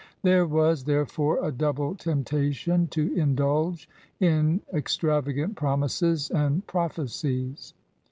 There 0.23 0.47
was, 0.47 0.85
therefore, 0.85 1.45
a 1.47 1.51
double 1.51 1.93
tempta 1.93 2.51
tion 2.55 2.87
to 2.87 3.13
indulge 3.13 3.87
in 4.19 4.61
extravagant 4.73 5.55
promises 5.55 6.31
and 6.31 6.65
prophecies. 6.65 7.75